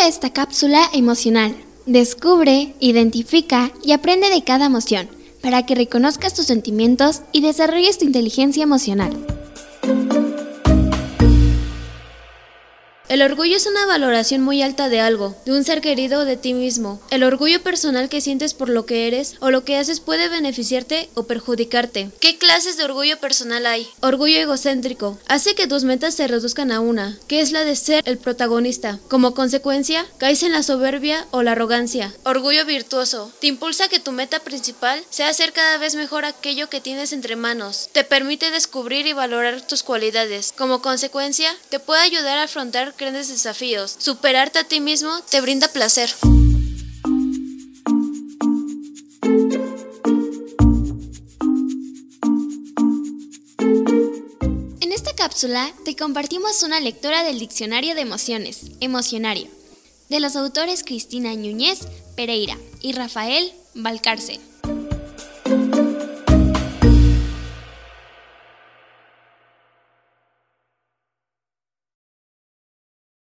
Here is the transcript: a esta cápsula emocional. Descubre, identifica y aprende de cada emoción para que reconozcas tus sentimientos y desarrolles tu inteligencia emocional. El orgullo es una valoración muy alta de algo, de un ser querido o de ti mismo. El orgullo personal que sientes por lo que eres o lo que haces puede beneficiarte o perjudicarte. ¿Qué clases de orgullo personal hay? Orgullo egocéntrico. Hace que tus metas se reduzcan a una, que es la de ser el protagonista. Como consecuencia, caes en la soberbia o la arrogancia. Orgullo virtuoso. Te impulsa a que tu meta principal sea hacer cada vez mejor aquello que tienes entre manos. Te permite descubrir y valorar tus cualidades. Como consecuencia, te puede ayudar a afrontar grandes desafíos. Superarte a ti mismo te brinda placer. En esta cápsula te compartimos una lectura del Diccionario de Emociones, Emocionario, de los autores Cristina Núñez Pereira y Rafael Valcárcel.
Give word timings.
a 0.00 0.08
esta 0.08 0.30
cápsula 0.30 0.88
emocional. 0.94 1.54
Descubre, 1.84 2.74
identifica 2.80 3.70
y 3.84 3.92
aprende 3.92 4.30
de 4.30 4.42
cada 4.42 4.66
emoción 4.66 5.06
para 5.42 5.66
que 5.66 5.74
reconozcas 5.74 6.32
tus 6.32 6.46
sentimientos 6.46 7.20
y 7.30 7.42
desarrolles 7.42 7.98
tu 7.98 8.06
inteligencia 8.06 8.62
emocional. 8.62 9.12
El 13.08 13.22
orgullo 13.22 13.56
es 13.56 13.66
una 13.66 13.86
valoración 13.86 14.40
muy 14.40 14.62
alta 14.62 14.88
de 14.88 14.98
algo, 14.98 15.36
de 15.44 15.52
un 15.52 15.62
ser 15.62 15.80
querido 15.80 16.22
o 16.22 16.24
de 16.24 16.36
ti 16.36 16.54
mismo. 16.54 17.00
El 17.10 17.22
orgullo 17.22 17.62
personal 17.62 18.08
que 18.08 18.20
sientes 18.20 18.52
por 18.52 18.68
lo 18.68 18.84
que 18.84 19.06
eres 19.06 19.36
o 19.38 19.52
lo 19.52 19.64
que 19.64 19.76
haces 19.76 20.00
puede 20.00 20.28
beneficiarte 20.28 21.08
o 21.14 21.22
perjudicarte. 21.22 22.10
¿Qué 22.20 22.36
clases 22.36 22.76
de 22.76 22.82
orgullo 22.82 23.16
personal 23.20 23.64
hay? 23.64 23.88
Orgullo 24.00 24.38
egocéntrico. 24.38 25.20
Hace 25.28 25.54
que 25.54 25.68
tus 25.68 25.84
metas 25.84 26.14
se 26.14 26.26
reduzcan 26.26 26.72
a 26.72 26.80
una, 26.80 27.16
que 27.28 27.40
es 27.40 27.52
la 27.52 27.62
de 27.62 27.76
ser 27.76 28.02
el 28.06 28.18
protagonista. 28.18 28.98
Como 29.08 29.34
consecuencia, 29.34 30.04
caes 30.18 30.42
en 30.42 30.52
la 30.52 30.64
soberbia 30.64 31.28
o 31.30 31.44
la 31.44 31.52
arrogancia. 31.52 32.12
Orgullo 32.24 32.64
virtuoso. 32.66 33.32
Te 33.40 33.46
impulsa 33.46 33.84
a 33.84 33.88
que 33.88 34.00
tu 34.00 34.10
meta 34.10 34.40
principal 34.40 35.00
sea 35.10 35.28
hacer 35.28 35.52
cada 35.52 35.78
vez 35.78 35.94
mejor 35.94 36.24
aquello 36.24 36.68
que 36.68 36.80
tienes 36.80 37.12
entre 37.12 37.36
manos. 37.36 37.88
Te 37.92 38.02
permite 38.02 38.50
descubrir 38.50 39.06
y 39.06 39.12
valorar 39.12 39.64
tus 39.64 39.84
cualidades. 39.84 40.52
Como 40.56 40.82
consecuencia, 40.82 41.54
te 41.68 41.78
puede 41.78 42.00
ayudar 42.00 42.38
a 42.38 42.44
afrontar 42.44 42.95
grandes 42.96 43.28
desafíos. 43.28 43.96
Superarte 43.98 44.58
a 44.58 44.64
ti 44.64 44.80
mismo 44.80 45.10
te 45.30 45.40
brinda 45.40 45.68
placer. 45.68 46.10
En 54.80 54.92
esta 54.92 55.14
cápsula 55.14 55.72
te 55.84 55.96
compartimos 55.96 56.62
una 56.62 56.80
lectura 56.80 57.22
del 57.22 57.38
Diccionario 57.38 57.94
de 57.94 58.02
Emociones, 58.02 58.72
Emocionario, 58.80 59.48
de 60.08 60.20
los 60.20 60.36
autores 60.36 60.84
Cristina 60.84 61.34
Núñez 61.34 61.80
Pereira 62.16 62.56
y 62.80 62.92
Rafael 62.92 63.52
Valcárcel. 63.74 64.40